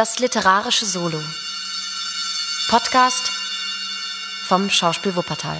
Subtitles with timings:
[0.00, 1.20] Das literarische Solo.
[2.70, 3.30] Podcast
[4.46, 5.58] vom Schauspiel Wuppertal.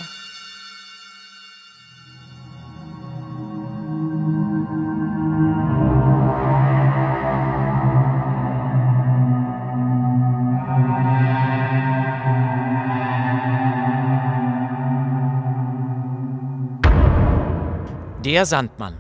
[18.25, 18.97] Der Sandmann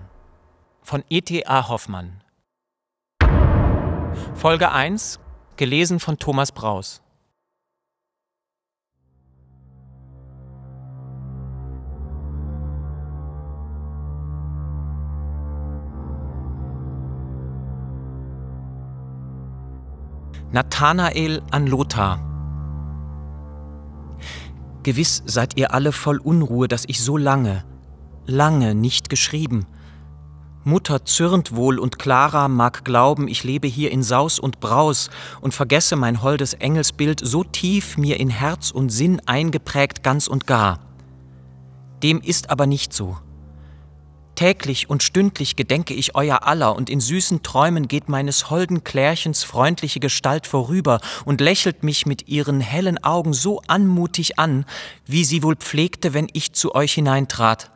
[0.82, 1.68] von E.T.A.
[1.68, 2.22] Hoffmann.
[4.34, 5.19] Folge 1,
[5.60, 7.02] gelesen von Thomas Braus.
[20.50, 22.18] Nathanael an Lothar.
[24.82, 27.64] Gewiss seid ihr alle voll Unruhe, dass ich so lange,
[28.24, 29.66] lange nicht geschrieben.
[30.64, 35.08] Mutter zürnt wohl und Clara mag glauben, ich lebe hier in Saus und Braus
[35.40, 40.46] und vergesse mein holdes Engelsbild so tief mir in Herz und Sinn eingeprägt ganz und
[40.46, 40.80] gar.
[42.02, 43.16] Dem ist aber nicht so.
[44.40, 49.44] Täglich und stündlich gedenke ich euer aller, und in süßen Träumen geht meines holden Klärchens
[49.44, 54.64] freundliche Gestalt vorüber und lächelt mich mit ihren hellen Augen so anmutig an,
[55.04, 57.70] wie sie wohl pflegte, wenn ich zu euch hineintrat.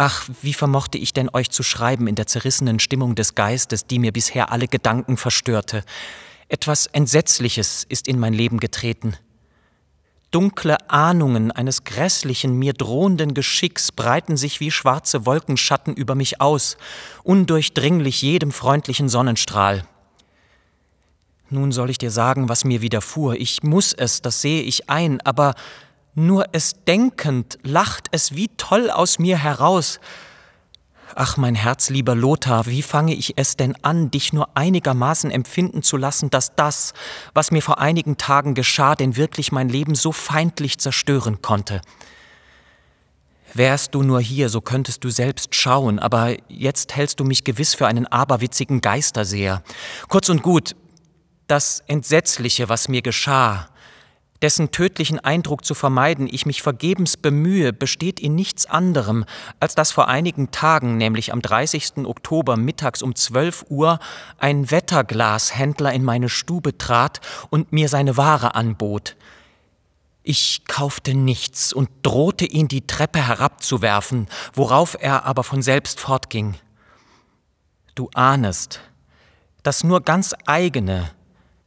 [0.00, 3.98] Ach, wie vermochte ich denn euch zu schreiben in der zerrissenen Stimmung des Geistes, die
[3.98, 5.82] mir bisher alle Gedanken verstörte.
[6.46, 9.16] Etwas Entsetzliches ist in mein Leben getreten.
[10.30, 16.76] Dunkle Ahnungen eines grässlichen, mir drohenden Geschicks breiten sich wie schwarze Wolkenschatten über mich aus,
[17.24, 19.84] undurchdringlich jedem freundlichen Sonnenstrahl.
[21.50, 23.34] Nun soll ich dir sagen, was mir widerfuhr.
[23.34, 25.56] Ich muss es, das sehe ich ein, aber
[26.14, 30.00] nur es denkend lacht es wie toll aus mir heraus.
[31.14, 35.82] Ach, mein Herz, lieber Lothar, wie fange ich es denn an, dich nur einigermaßen empfinden
[35.82, 36.92] zu lassen, dass das,
[37.34, 41.80] was mir vor einigen Tagen geschah, denn wirklich mein Leben so feindlich zerstören konnte?
[43.54, 47.74] Wärst du nur hier, so könntest du selbst schauen, aber jetzt hältst du mich gewiss
[47.74, 49.62] für einen aberwitzigen Geisterseher.
[50.08, 50.76] Kurz und gut,
[51.46, 53.70] das Entsetzliche, was mir geschah,
[54.42, 59.24] dessen tödlichen Eindruck zu vermeiden ich mich vergebens bemühe, besteht in nichts anderem,
[59.60, 62.06] als dass vor einigen Tagen, nämlich am 30.
[62.06, 63.98] Oktober mittags um 12 Uhr,
[64.38, 69.16] ein Wetterglashändler in meine Stube trat und mir seine Ware anbot.
[70.22, 76.54] Ich kaufte nichts und drohte ihn die Treppe herabzuwerfen, worauf er aber von selbst fortging.
[77.94, 78.80] Du ahnest,
[79.62, 81.10] dass nur ganz eigene,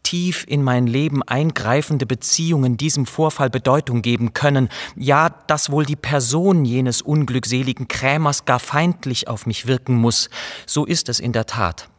[0.03, 5.95] tief in mein Leben eingreifende Beziehungen diesem Vorfall Bedeutung geben können, ja, dass wohl die
[5.95, 10.29] Person jenes unglückseligen Krämers gar feindlich auf mich wirken muss,
[10.65, 11.89] so ist es in der Tat.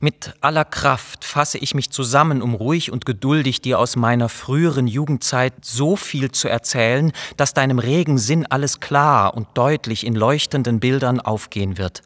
[0.00, 4.86] Mit aller Kraft fasse ich mich zusammen, um ruhig und geduldig dir aus meiner früheren
[4.86, 10.80] Jugendzeit so viel zu erzählen, dass deinem regen Sinn alles klar und deutlich in leuchtenden
[10.80, 12.02] Bildern aufgehen wird.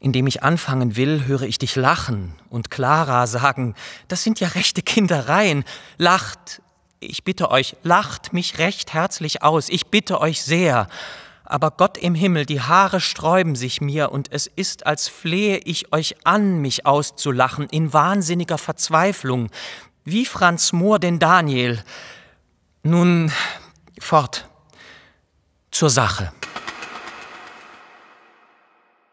[0.00, 3.74] Indem ich anfangen will, höre ich dich lachen und Clara sagen,
[4.06, 5.64] das sind ja rechte Kindereien.
[5.96, 6.62] Lacht,
[7.00, 10.88] ich bitte euch, lacht mich recht herzlich aus, ich bitte euch sehr.
[11.44, 15.92] Aber Gott im Himmel, die Haare sträuben sich mir, und es ist, als flehe ich
[15.92, 19.50] euch an, mich auszulachen, in wahnsinniger Verzweiflung,
[20.04, 21.82] wie Franz Mohr den Daniel.
[22.82, 23.32] Nun,
[23.98, 24.46] fort
[25.70, 26.32] zur Sache.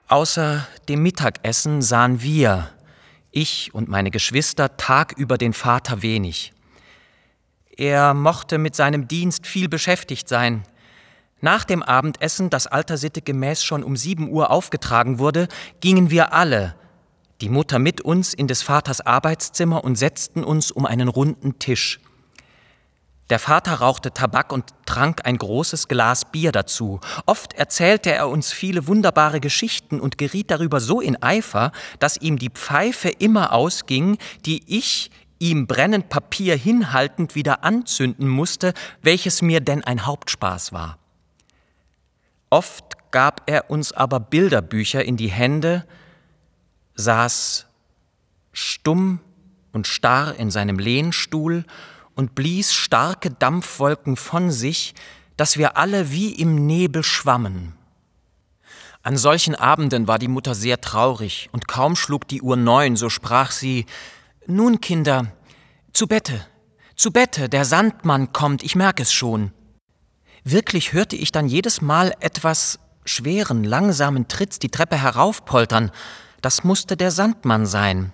[0.07, 2.69] Außer dem Mittagessen sahen wir,
[3.31, 6.53] ich und meine Geschwister, tagüber den Vater wenig.
[7.75, 10.63] Er mochte mit seinem Dienst viel beschäftigt sein.
[11.41, 15.47] Nach dem Abendessen, das alter Sitte gemäß schon um sieben Uhr aufgetragen wurde,
[15.81, 16.75] gingen wir alle,
[17.41, 21.99] die Mutter mit uns, in des Vaters Arbeitszimmer und setzten uns um einen runden Tisch.
[23.30, 27.00] Der Vater rauchte Tabak und trank ein großes Glas Bier dazu.
[27.25, 32.38] Oft erzählte er uns viele wunderbare Geschichten und geriet darüber so in Eifer, dass ihm
[32.38, 35.09] die Pfeife immer ausging, die ich
[35.40, 40.99] ihm brennend Papier hinhaltend wieder anzünden musste, welches mir denn ein Hauptspaß war.
[42.52, 45.85] Oft gab er uns aber Bilderbücher in die Hände,
[46.94, 47.66] saß
[48.53, 49.20] stumm
[49.73, 51.66] und starr in seinem Lehnstuhl
[52.16, 54.94] und blies starke Dampfwolken von sich,
[55.38, 57.73] dass wir alle wie im Nebel schwammen.
[59.03, 63.09] An solchen Abenden war die Mutter sehr traurig, und kaum schlug die Uhr neun, so
[63.09, 63.85] sprach sie
[64.47, 65.28] Nun, Kinder,
[65.94, 66.46] zu Bette,
[66.96, 69.52] zu Bette, der Sandmann kommt, ich merk es schon.
[70.44, 75.91] Wirklich hörte ich dann jedes Mal etwas schweren, langsamen Tritts die Treppe heraufpoltern,
[76.41, 78.11] das musste der Sandmann sein.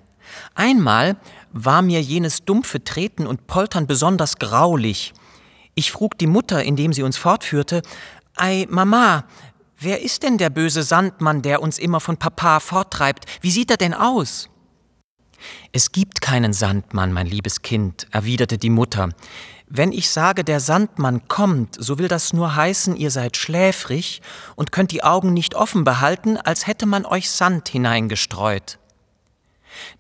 [0.56, 1.18] Einmal
[1.54, 5.14] war mir jenes dumpfe Treten und Poltern besonders graulich.
[5.76, 7.82] Ich frug die Mutter, indem sie uns fortführte,
[8.36, 9.26] Ei, Mama,
[9.80, 13.26] wer ist denn der böse Sandmann, der uns immer von Papa forttreibt?
[13.42, 14.50] Wie sieht er denn aus?
[15.72, 19.10] Es gibt keinen Sandmann, mein liebes Kind, erwiderte die Mutter.
[19.68, 24.22] Wenn ich sage, der Sandmann kommt, so will das nur heißen, ihr seid schläfrig
[24.56, 28.81] und könnt die Augen nicht offen behalten, als hätte man euch Sand hineingestreut.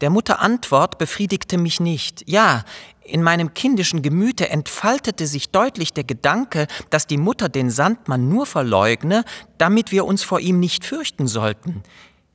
[0.02, 2.24] Der Mutter Antwort befriedigte mich nicht.
[2.28, 2.64] Ja,
[3.04, 8.46] in meinem kindischen Gemüte entfaltete sich deutlich der Gedanke, dass die Mutter den Sandmann nur
[8.46, 9.24] verleugne,
[9.58, 11.84] damit wir uns vor ihm nicht fürchten sollten.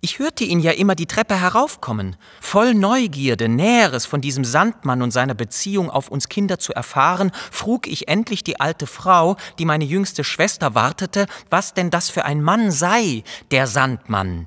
[0.02, 2.16] Ich hörte ihn ja immer die Treppe heraufkommen.
[2.40, 7.88] Voll Neugierde, Näheres von diesem Sandmann und seiner Beziehung auf uns Kinder zu erfahren, frug
[7.88, 12.42] ich endlich die alte Frau, die meine jüngste Schwester wartete, was denn das für ein
[12.42, 14.46] Mann sei, der Sandmann.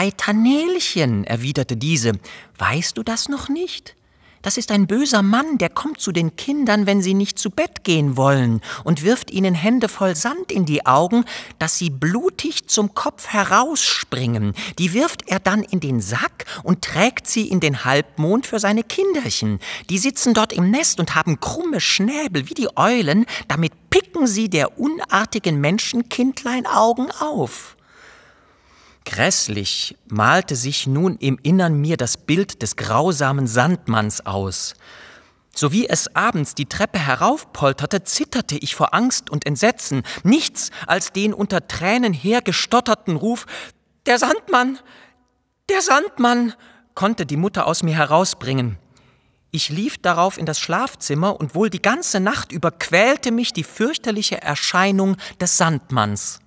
[0.00, 2.12] Ei, Tanelchen, erwiderte diese,
[2.56, 3.96] weißt du das noch nicht?
[4.40, 7.84] Das ist ein böser Mann, der kommt zu den Kindern, wenn sie nicht zu Bett
[7.84, 11.26] gehen wollen, und wirft ihnen Hände voll Sand in die Augen,
[11.58, 14.54] dass sie blutig zum Kopf herausspringen.
[14.78, 18.84] Die wirft er dann in den Sack und trägt sie in den Halbmond für seine
[18.84, 19.60] Kinderchen.
[19.90, 24.48] Die sitzen dort im Nest und haben krumme Schnäbel wie die Eulen, damit picken sie
[24.48, 27.76] der unartigen Menschenkindlein Augen auf.
[29.04, 34.74] Grässlich malte sich nun im Innern mir das Bild des grausamen Sandmanns aus.
[35.54, 41.12] So wie es abends die Treppe heraufpolterte, zitterte ich vor Angst und Entsetzen, nichts als
[41.12, 43.46] den unter Tränen hergestotterten Ruf
[44.06, 44.78] Der Sandmann.
[45.68, 46.54] Der Sandmann.
[46.94, 48.78] konnte die Mutter aus mir herausbringen.
[49.50, 53.64] Ich lief darauf in das Schlafzimmer und wohl die ganze Nacht über quälte mich die
[53.64, 56.40] fürchterliche Erscheinung des Sandmanns.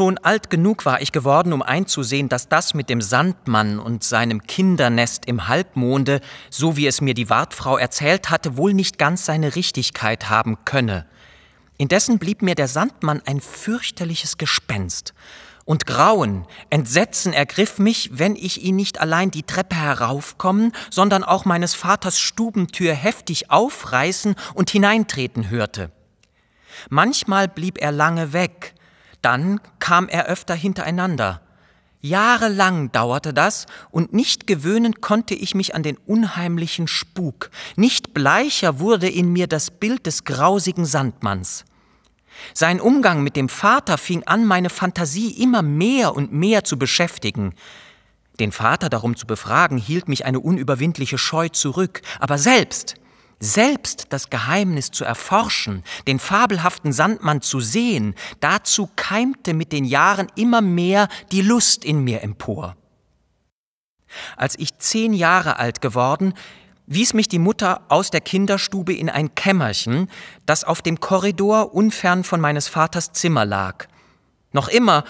[0.00, 4.44] Schon alt genug war ich geworden, um einzusehen, dass das mit dem Sandmann und seinem
[4.44, 9.56] Kindernest im Halbmonde, so wie es mir die Wartfrau erzählt hatte, wohl nicht ganz seine
[9.56, 11.04] Richtigkeit haben könne.
[11.76, 15.12] Indessen blieb mir der Sandmann ein fürchterliches Gespenst.
[15.66, 21.44] Und Grauen, Entsetzen ergriff mich, wenn ich ihn nicht allein die Treppe heraufkommen, sondern auch
[21.44, 25.92] meines Vaters Stubentür heftig aufreißen und hineintreten hörte.
[26.88, 28.72] Manchmal blieb er lange weg,
[29.22, 31.40] dann kam er öfter hintereinander.
[32.02, 37.50] Jahrelang dauerte das, und nicht gewöhnen konnte ich mich an den unheimlichen Spuk.
[37.76, 41.66] Nicht bleicher wurde in mir das Bild des grausigen Sandmanns.
[42.54, 47.54] Sein Umgang mit dem Vater fing an, meine Fantasie immer mehr und mehr zu beschäftigen.
[48.38, 52.94] Den Vater darum zu befragen, hielt mich eine unüberwindliche Scheu zurück, aber selbst
[53.40, 60.28] selbst das Geheimnis zu erforschen, den fabelhaften Sandmann zu sehen, dazu keimte mit den Jahren
[60.36, 62.76] immer mehr die Lust in mir empor.
[64.36, 66.34] Als ich zehn Jahre alt geworden,
[66.86, 70.10] wies mich die Mutter aus der Kinderstube in ein Kämmerchen,
[70.44, 73.86] das auf dem Korridor unfern von meines Vaters Zimmer lag.
[74.52, 75.04] Noch immer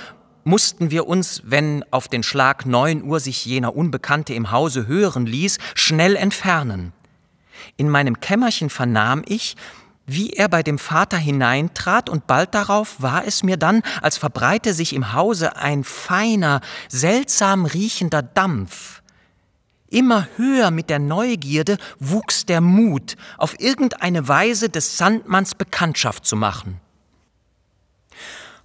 [0.45, 5.27] mussten wir uns, wenn auf den Schlag neun Uhr sich jener Unbekannte im Hause hören
[5.27, 6.93] ließ, schnell entfernen.
[7.77, 9.57] In meinem Kämmerchen vernahm ich,
[10.07, 14.75] wie er bei dem Vater hineintrat, und bald darauf war es mir dann, als verbreite
[14.75, 19.03] sich im Hause ein feiner, seltsam riechender Dampf.
[19.89, 26.37] Immer höher mit der Neugierde wuchs der Mut, auf irgendeine Weise des Sandmanns Bekanntschaft zu
[26.37, 26.81] machen.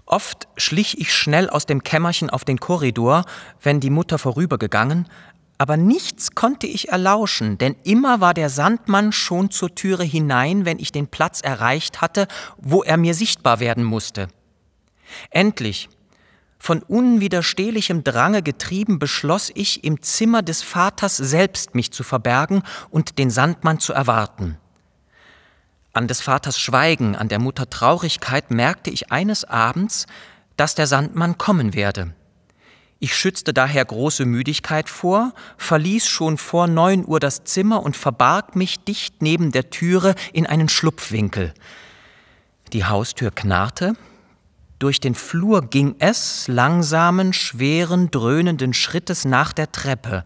[0.08, 3.26] Oft schlich ich schnell aus dem Kämmerchen auf den Korridor,
[3.62, 5.08] wenn die Mutter vorübergegangen,
[5.58, 10.80] aber nichts konnte ich erlauschen, denn immer war der Sandmann schon zur Türe hinein, wenn
[10.80, 14.28] ich den Platz erreicht hatte, wo er mir sichtbar werden musste.
[15.30, 15.90] Endlich,
[16.58, 23.20] von unwiderstehlichem Drange getrieben, beschloss ich, im Zimmer des Vaters selbst mich zu verbergen und
[23.20, 24.58] den Sandmann zu erwarten.
[25.94, 30.08] An des Vaters Schweigen, an der Mutter Traurigkeit merkte ich eines Abends,
[30.58, 32.14] dass der Sandmann kommen werde.
[33.06, 38.56] Ich schützte daher große Müdigkeit vor, verließ schon vor neun Uhr das Zimmer und verbarg
[38.56, 41.54] mich dicht neben der Türe in einen Schlupfwinkel.
[42.74, 43.94] Die Haustür knarrte,
[44.80, 50.24] durch den Flur ging es langsamen, schweren, dröhnenden Schrittes nach der Treppe.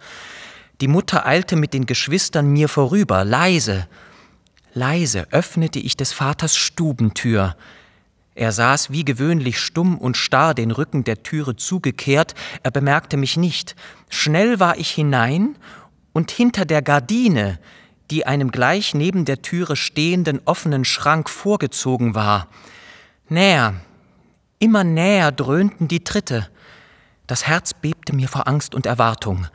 [0.80, 3.90] Die Mutter eilte mit den Geschwistern mir vorüber, leise.
[4.74, 7.58] Leise öffnete ich des Vaters Stubentür.
[8.39, 13.36] Er saß wie gewöhnlich stumm und starr den Rücken der Türe zugekehrt, er bemerkte mich
[13.36, 13.75] nicht.
[14.08, 15.58] Schnell war ich hinein,
[16.13, 17.60] und hinter der Gardine,
[18.10, 22.48] die einem gleich neben der Türe stehenden offenen Schrank vorgezogen war.
[23.27, 23.75] Näher,
[24.58, 26.50] immer näher dröhnten die Tritte.
[27.27, 29.48] Das Herz bebte mir vor Angst und Erwartung.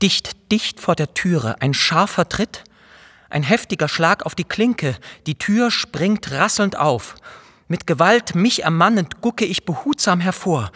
[0.00, 2.62] Dicht, dicht vor der Türe ein scharfer Tritt,
[3.30, 4.94] ein heftiger Schlag auf die Klinke,
[5.26, 7.16] die Tür springt rasselnd auf.
[7.68, 10.72] Mit Gewalt mich ermannend gucke ich behutsam hervor.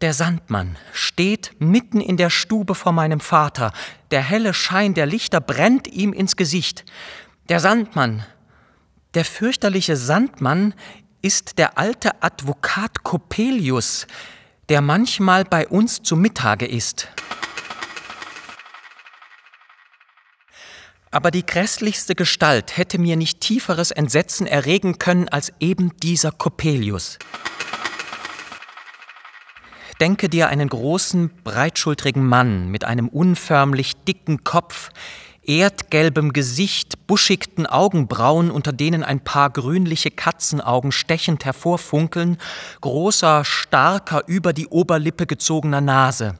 [0.00, 3.72] Der Sandmann steht mitten in der Stube vor meinem Vater.
[4.10, 6.86] Der helle Schein der Lichter brennt ihm ins Gesicht.
[7.50, 8.24] Der Sandmann,
[9.12, 10.72] der fürchterliche Sandmann
[11.20, 14.06] ist der alte Advokat Coppelius,
[14.70, 17.08] der manchmal bei uns zu Mittage ist.
[21.12, 27.18] Aber die grässlichste Gestalt hätte mir nicht tieferes Entsetzen erregen können als eben dieser Coppelius.
[30.00, 34.90] Denke dir einen großen, breitschultrigen Mann mit einem unförmlich dicken Kopf,
[35.42, 42.38] erdgelbem Gesicht, buschigten Augenbrauen, unter denen ein paar grünliche Katzenaugen stechend hervorfunkeln,
[42.80, 46.36] großer, starker, über die Oberlippe gezogener Nase.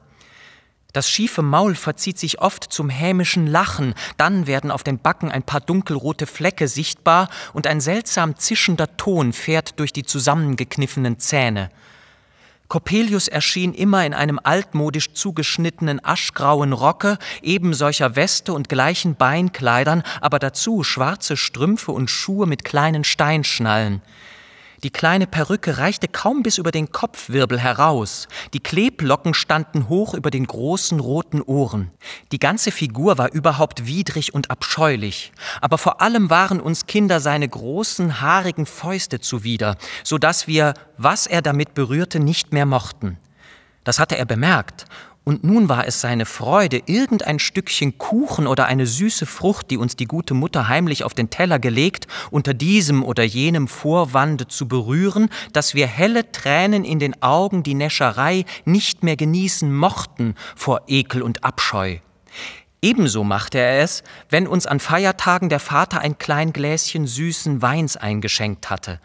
[0.93, 5.43] Das schiefe Maul verzieht sich oft zum hämischen Lachen, dann werden auf den Backen ein
[5.43, 11.69] paar dunkelrote Flecke sichtbar und ein seltsam zischender Ton fährt durch die zusammengekniffenen Zähne.
[12.67, 20.03] Coppelius erschien immer in einem altmodisch zugeschnittenen aschgrauen Rocke, eben solcher Weste und gleichen Beinkleidern,
[20.21, 24.01] aber dazu schwarze Strümpfe und Schuhe mit kleinen Steinschnallen.
[24.83, 28.27] Die kleine Perücke reichte kaum bis über den Kopfwirbel heraus.
[28.53, 31.91] Die Kleblocken standen hoch über den großen roten Ohren.
[32.31, 35.33] Die ganze Figur war überhaupt widrig und abscheulich.
[35.61, 41.27] Aber vor allem waren uns Kinder seine großen, haarigen Fäuste zuwider, so dass wir, was
[41.27, 43.17] er damit berührte, nicht mehr mochten.
[43.83, 44.85] Das hatte er bemerkt
[45.23, 49.95] und nun war es seine Freude, irgendein Stückchen Kuchen oder eine süße Frucht, die uns
[49.95, 55.29] die gute Mutter heimlich auf den Teller gelegt, unter diesem oder jenem Vorwande zu berühren,
[55.53, 61.21] dass wir helle Tränen in den Augen die Näscherei nicht mehr genießen mochten vor Ekel
[61.21, 61.97] und Abscheu.
[62.81, 67.95] Ebenso machte er es, wenn uns an Feiertagen der Vater ein klein Gläschen süßen Weins
[67.95, 68.99] eingeschenkt hatte.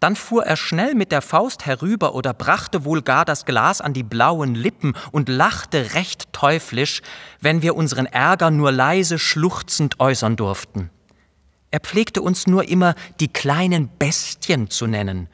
[0.00, 3.92] Dann fuhr er schnell mit der Faust herüber oder brachte wohl gar das Glas an
[3.92, 7.02] die blauen Lippen und lachte recht teuflisch,
[7.40, 10.88] wenn wir unseren Ärger nur leise schluchzend äußern durften.
[11.70, 15.28] Er pflegte uns nur immer die kleinen Bestien zu nennen.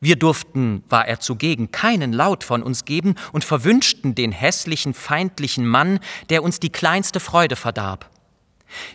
[0.00, 5.66] Wir durften, war er zugegen, keinen Laut von uns geben und verwünschten den hässlichen, feindlichen
[5.66, 8.10] Mann, der uns die kleinste Freude verdarb.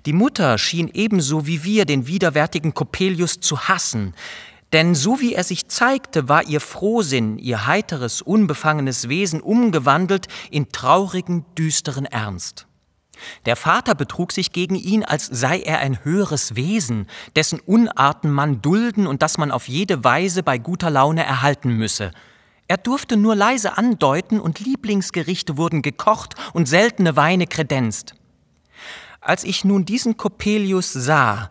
[0.06, 4.14] Die Mutter schien ebenso wie wir den widerwärtigen Coppelius zu hassen,
[4.74, 10.72] denn so wie er sich zeigte, war ihr Frohsinn, ihr heiteres, unbefangenes Wesen umgewandelt in
[10.72, 12.68] traurigen, düsteren Ernst.
[13.46, 18.62] Der Vater betrug sich gegen ihn, als sei er ein höheres Wesen, dessen Unarten man
[18.62, 22.12] dulden und das man auf jede Weise bei guter Laune erhalten müsse.
[22.68, 28.16] Er durfte nur leise andeuten und Lieblingsgerichte wurden gekocht und seltene Weine kredenzt.
[29.22, 31.50] Als ich nun diesen Coppelius sah,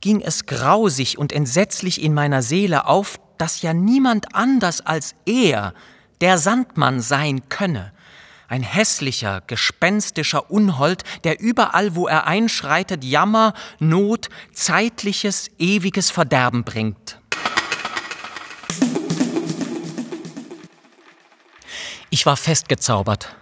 [0.00, 5.74] ging es grausig und entsetzlich in meiner Seele auf, dass ja niemand anders als er
[6.20, 7.92] der Sandmann sein könne,
[8.48, 17.20] ein hässlicher, gespenstischer Unhold, der überall, wo er einschreitet, Jammer, Not, zeitliches, ewiges Verderben bringt.
[22.10, 23.36] Ich war festgezaubert.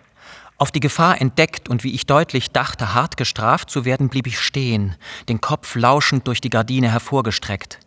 [0.58, 4.40] Auf die Gefahr entdeckt und wie ich deutlich dachte, hart gestraft zu werden, blieb ich
[4.40, 4.96] stehen,
[5.28, 7.78] den Kopf lauschend durch die Gardine hervorgestreckt.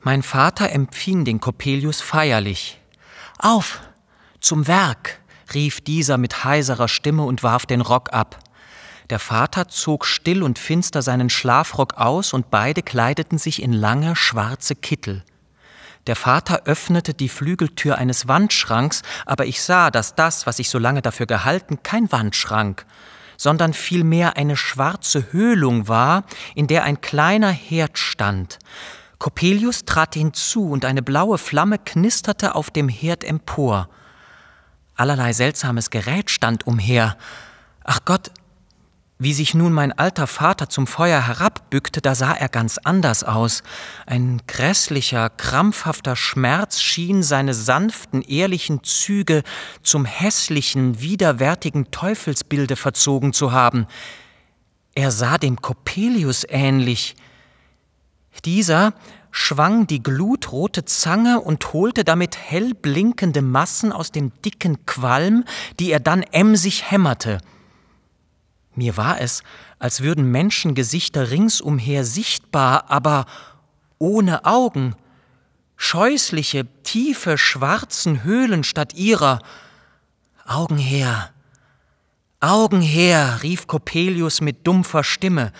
[0.00, 2.78] Mein Vater empfing den Coppelius feierlich.
[3.38, 3.80] Auf,
[4.40, 5.20] zum Werk,
[5.54, 8.38] rief dieser mit heiserer Stimme und warf den Rock ab.
[9.08, 14.14] Der Vater zog still und finster seinen Schlafrock aus und beide kleideten sich in lange
[14.14, 15.24] schwarze Kittel.
[16.08, 20.78] Der Vater öffnete die Flügeltür eines Wandschranks, aber ich sah, dass das, was ich so
[20.78, 22.86] lange dafür gehalten, kein Wandschrank,
[23.36, 26.24] sondern vielmehr eine schwarze Höhlung war,
[26.54, 28.58] in der ein kleiner Herd stand.
[29.18, 33.90] Coppelius trat hinzu und eine blaue Flamme knisterte auf dem Herd empor.
[34.94, 37.18] Allerlei seltsames Gerät stand umher.
[37.84, 38.30] Ach Gott,
[39.18, 43.64] wie sich nun mein alter Vater zum Feuer herabbückte, da sah er ganz anders aus.
[44.06, 49.42] Ein grässlicher, krampfhafter Schmerz schien seine sanften, ehrlichen Züge
[49.82, 53.86] zum hässlichen, widerwärtigen Teufelsbilde verzogen zu haben.
[54.94, 57.16] Er sah dem Coppelius ähnlich.
[58.44, 58.94] Dieser
[59.32, 65.44] schwang die glutrote Zange und holte damit hell blinkende Massen aus dem dicken Qualm,
[65.80, 67.38] die er dann emsig hämmerte.
[68.78, 69.42] Mir war es,
[69.80, 73.26] als würden Menschengesichter ringsumher sichtbar, aber
[73.98, 74.94] ohne Augen,
[75.76, 79.40] scheußliche, tiefe, schwarzen Höhlen statt ihrer.
[80.46, 81.32] Augen her,
[82.38, 85.52] Augen her, rief Coppelius mit dumpfer Stimme.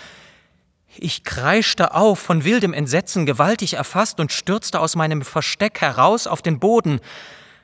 [0.95, 6.41] Ich kreischte auf, von wildem Entsetzen gewaltig erfasst und stürzte aus meinem Versteck heraus auf
[6.41, 7.01] den Boden.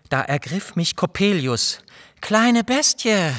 [0.10, 1.80] Da ergriff mich Coppelius.
[2.20, 3.32] Kleine Bestie,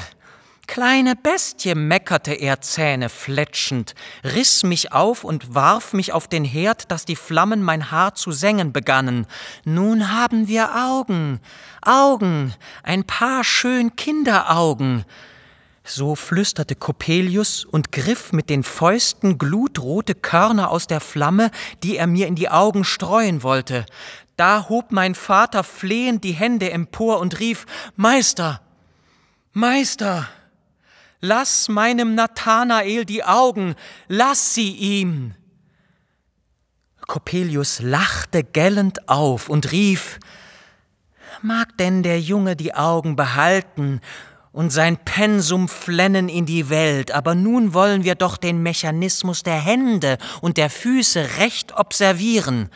[0.67, 7.05] Kleine Bestie, meckerte er zähnefletschend, riss mich auf und warf mich auf den Herd, dass
[7.05, 9.25] die Flammen mein Haar zu sengen begannen.
[9.63, 11.39] Nun haben wir Augen,
[11.81, 15.05] Augen, ein paar schön Kinderaugen.
[15.85, 21.49] So flüsterte Coppelius und griff mit den Fäusten glutrote Körner aus der Flamme,
[21.81, 23.85] die er mir in die Augen streuen wollte.
[24.35, 28.61] Da hob mein Vater flehend die Hände empor und rief Meister,
[29.53, 30.27] Meister,
[31.19, 33.75] Lass meinem Nathanael die Augen,
[34.07, 35.33] lass sie ihm.
[37.07, 40.19] Coppelius lachte gellend auf und rief,
[41.41, 44.01] Mag denn der Junge die Augen behalten
[44.51, 49.59] und sein Pensum flennen in die Welt, aber nun wollen wir doch den Mechanismus der
[49.59, 52.69] Hände und der Füße recht observieren.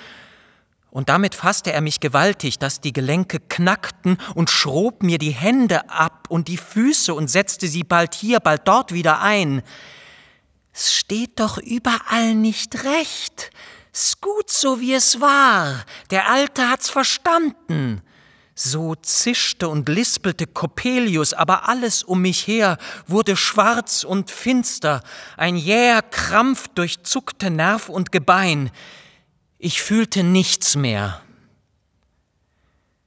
[0.92, 5.90] Und damit fasste er mich gewaltig, dass die Gelenke knackten und schrob mir die Hände
[5.90, 9.64] ab und die Füße und setzte sie bald hier, bald dort wieder ein.
[10.74, 13.52] Es steht doch überall nicht recht.
[13.94, 15.86] S gut so wie es war.
[16.10, 18.02] Der Alte hat's verstanden.
[18.54, 25.02] So zischte und lispelte Coppelius, aber alles um mich her wurde schwarz und finster,
[25.38, 28.72] ein jäher Krampf durchzuckte Nerv und Gebein.
[29.64, 31.22] Ich fühlte nichts mehr.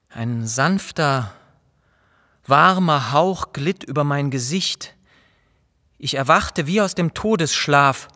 [0.09, 1.33] Ein sanfter,
[2.47, 4.95] warmer Hauch glitt über mein Gesicht.
[5.99, 8.07] Ich erwachte wie aus dem Todesschlaf.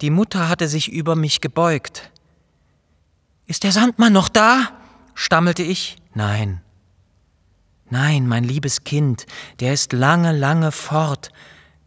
[0.00, 2.10] Die Mutter hatte sich über mich gebeugt.
[3.46, 4.72] Ist der Sandmann noch da?
[5.14, 5.98] stammelte ich.
[6.14, 6.60] Nein.
[7.88, 9.26] Nein, mein liebes Kind,
[9.60, 11.30] der ist lange, lange fort.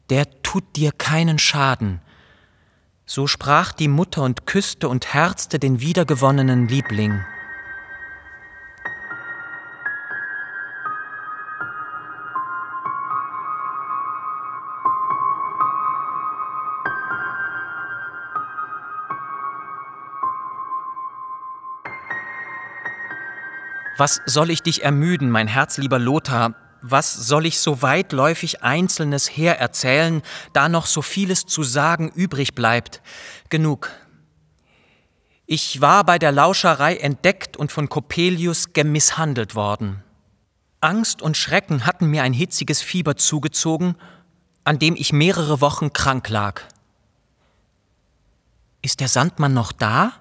[0.09, 1.99] Der tut dir keinen Schaden.
[3.07, 7.23] So sprach die Mutter und küsste und herzte den wiedergewonnenen Liebling.
[23.97, 30.21] Was soll ich dich ermüden, mein herzlieber Lothar, was soll ich so weitläufig Einzelnes hererzählen,
[30.53, 33.01] da noch so vieles zu sagen übrig bleibt?
[33.49, 33.89] Genug.
[35.47, 40.03] Ich war bei der Lauscherei entdeckt und von Coppelius gemisshandelt worden.
[40.79, 43.95] Angst und Schrecken hatten mir ein hitziges Fieber zugezogen,
[44.63, 46.61] an dem ich mehrere Wochen krank lag.
[48.83, 50.13] Ist der Sandmann noch da?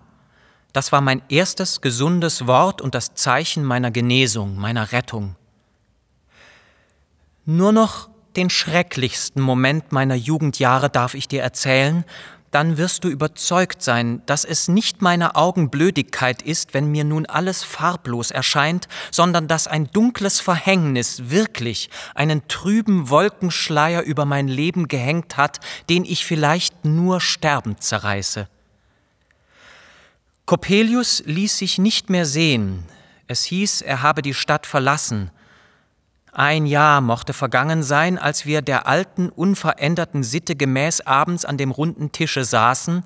[0.73, 5.37] Das war mein erstes gesundes Wort und das Zeichen meiner Genesung, meiner Rettung.
[7.47, 12.05] Nur noch den schrecklichsten Moment meiner Jugendjahre darf ich dir erzählen,
[12.51, 17.27] dann wirst du überzeugt sein, dass es nicht meiner Augen Blödigkeit ist, wenn mir nun
[17.27, 24.87] alles farblos erscheint, sondern dass ein dunkles Verhängnis wirklich einen trüben Wolkenschleier über mein Leben
[24.87, 25.59] gehängt hat,
[25.91, 28.49] den ich vielleicht nur sterbend zerreiße.
[30.47, 32.85] Coppelius ließ sich nicht mehr sehen.
[33.27, 35.33] Es hieß, er habe die Stadt verlassen,
[36.35, 41.71] ein Jahr mochte vergangen sein, als wir der alten, unveränderten Sitte gemäß abends an dem
[41.71, 43.05] runden Tische saßen.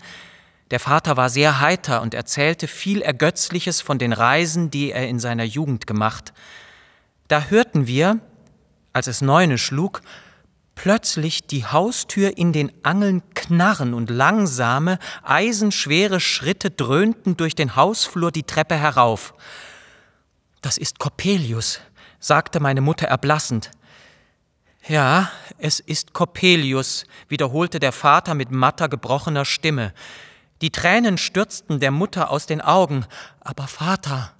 [0.70, 5.18] Der Vater war sehr heiter und erzählte viel Ergötzliches von den Reisen, die er in
[5.18, 6.32] seiner Jugend gemacht.
[7.28, 8.20] Da hörten wir,
[8.92, 10.02] als es neune schlug,
[10.74, 18.30] plötzlich die Haustür in den Angeln knarren und langsame, eisenschwere Schritte dröhnten durch den Hausflur
[18.30, 19.34] die Treppe herauf.
[20.60, 21.80] Das ist Coppelius,
[22.18, 23.70] sagte meine Mutter erblassend.
[24.86, 29.92] Ja, es ist Coppelius, wiederholte der Vater mit matter, gebrochener Stimme.
[30.60, 33.04] Die Tränen stürzten der Mutter aus den Augen.
[33.40, 34.32] Aber Vater,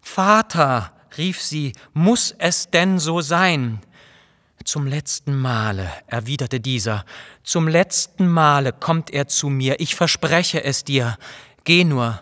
[0.00, 3.80] Vater, rief sie, muss es denn so sein?
[4.64, 7.04] Zum letzten Male, erwiderte dieser,
[7.42, 11.16] zum letzten Male kommt er zu mir, ich verspreche es dir.
[11.64, 12.20] Geh nur,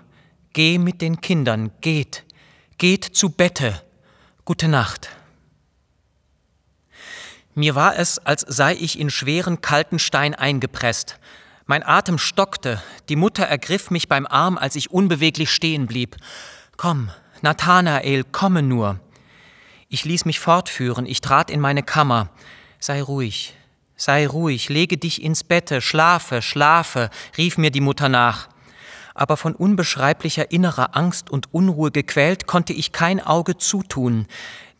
[0.52, 2.24] geh mit den Kindern, geht,
[2.78, 3.82] geht zu Bette,
[4.46, 5.08] Gute Nacht.
[7.56, 11.18] Mir war es, als sei ich in schweren, kalten Stein eingepresst.
[11.64, 16.14] Mein Atem stockte, die Mutter ergriff mich beim Arm, als ich unbeweglich stehen blieb.
[16.76, 17.10] Komm,
[17.42, 19.00] Nathanael, komme nur.
[19.88, 22.28] Ich ließ mich fortführen, ich trat in meine Kammer.
[22.78, 23.52] Sei ruhig,
[23.96, 28.46] sei ruhig, lege dich ins Bette, schlafe, schlafe, rief mir die Mutter nach.
[29.16, 34.26] Aber von unbeschreiblicher innerer Angst und Unruhe gequält, konnte ich kein Auge zutun.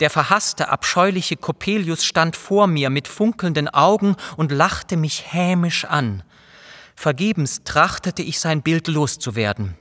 [0.01, 6.22] Der verhasste, abscheuliche Coppelius stand vor mir mit funkelnden Augen und lachte mich hämisch an.
[6.94, 9.77] Vergebens trachtete ich sein Bild loszuwerden.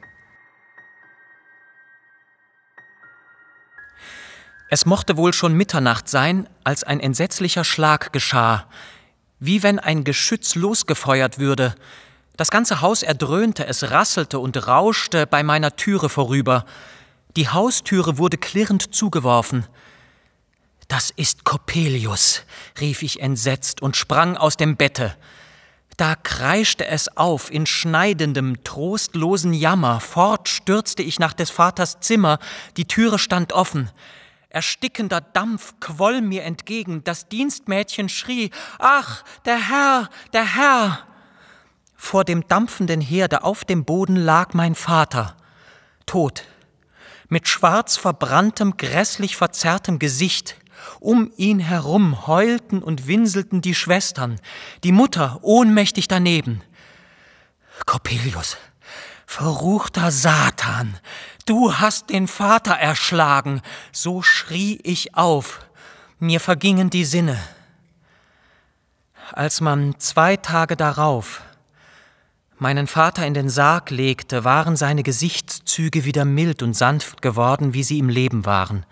[4.70, 8.68] Es mochte wohl schon Mitternacht sein, als ein entsetzlicher Schlag geschah,
[9.40, 11.76] wie wenn ein Geschütz losgefeuert würde.
[12.38, 16.66] Das ganze Haus erdröhnte, es rasselte und rauschte bei meiner Türe vorüber.
[17.38, 19.66] Die Haustüre wurde klirrend zugeworfen.
[20.88, 22.44] Das ist Coppelius,
[22.80, 25.16] rief ich entsetzt und sprang aus dem Bette.
[25.98, 30.02] Da kreischte es auf in schneidendem, trostlosen Jammer.
[30.02, 32.40] Fort stürzte ich nach des Vaters Zimmer,
[32.76, 33.90] die Türe stand offen.
[34.50, 41.08] Erstickender Dampf quoll mir entgegen, das Dienstmädchen schrie Ach, der Herr, der Herr.
[42.06, 45.36] Vor dem dampfenden Herde auf dem Boden lag mein Vater,
[46.06, 46.44] tot,
[47.30, 50.56] mit schwarz verbranntem, grässlich verzerrtem Gesicht.
[51.00, 54.40] Um ihn herum heulten und winselten die Schwestern,
[54.84, 56.62] die Mutter ohnmächtig daneben.
[57.88, 58.58] Coppelius,
[59.26, 61.00] verruchter Satan,
[61.48, 65.66] du hast den Vater erschlagen, so schrie ich auf,
[66.20, 67.40] mir vergingen die Sinne.
[69.32, 71.42] Als man zwei Tage darauf
[72.60, 77.84] meinen Vater in den Sarg legte, waren seine Gesichtszüge wieder mild und sanft geworden, wie
[77.84, 78.86] sie im Leben waren.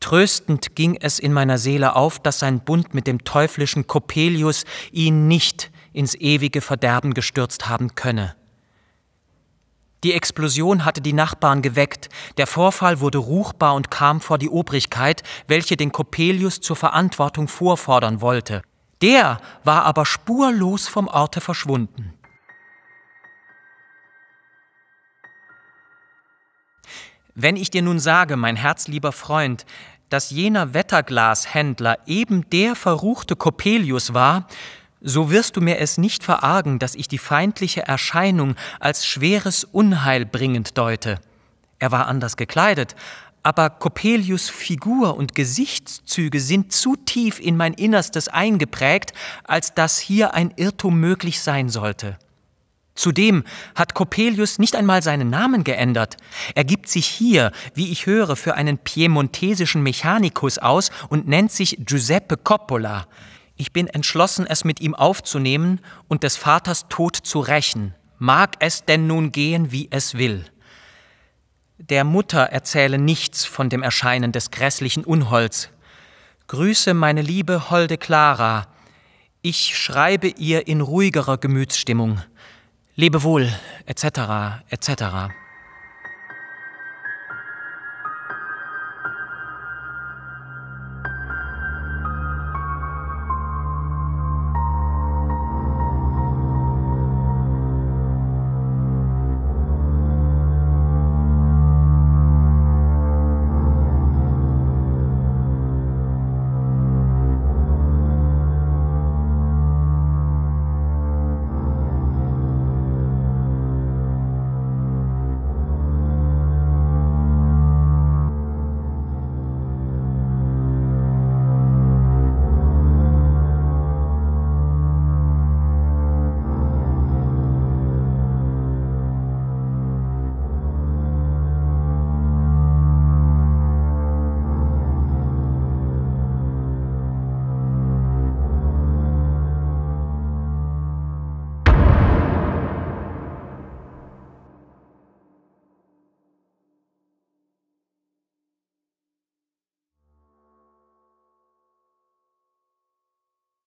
[0.00, 5.26] Tröstend ging es in meiner Seele auf, dass sein Bund mit dem teuflischen Coppelius ihn
[5.26, 8.36] nicht ins ewige Verderben gestürzt haben könne.
[10.04, 15.24] Die Explosion hatte die Nachbarn geweckt, der Vorfall wurde ruchbar und kam vor die Obrigkeit,
[15.48, 18.62] welche den Coppelius zur Verantwortung vorfordern wollte.
[19.02, 22.14] Der war aber spurlos vom Orte verschwunden.
[27.40, 29.64] Wenn ich dir nun sage, mein herzlieber Freund,
[30.08, 34.48] dass jener Wetterglashändler eben der verruchte Coppelius war,
[35.00, 40.26] so wirst du mir es nicht verargen, dass ich die feindliche Erscheinung als schweres Unheil
[40.26, 41.20] bringend deute.
[41.78, 42.96] Er war anders gekleidet,
[43.44, 49.12] aber Coppelius Figur und Gesichtszüge sind zu tief in mein Innerstes eingeprägt,
[49.44, 52.18] als dass hier ein Irrtum möglich sein sollte.
[52.98, 53.44] Zudem
[53.76, 56.16] hat Coppelius nicht einmal seinen Namen geändert.
[56.56, 61.78] Er gibt sich hier, wie ich höre, für einen piemontesischen Mechanikus aus und nennt sich
[61.86, 63.06] Giuseppe Coppola.
[63.54, 67.94] Ich bin entschlossen, es mit ihm aufzunehmen und des Vaters Tod zu rächen.
[68.18, 70.44] Mag es denn nun gehen, wie es will.
[71.78, 75.70] Der Mutter erzähle nichts von dem Erscheinen des grässlichen Unholds.
[76.48, 78.66] Grüße meine liebe holde Clara.
[79.40, 82.20] Ich schreibe ihr in ruhigerer Gemütsstimmung.
[83.00, 83.48] Lebe wohl,
[83.86, 85.30] etc., etc.